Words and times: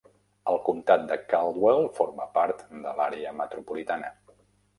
El 0.51 0.55
comtat 0.69 1.03
de 1.11 1.17
Caldwell 1.33 1.85
forma 1.99 2.27
part 2.39 2.65
de 2.87 2.95
l'àrea 3.01 3.35
metropolitana. 3.45 4.11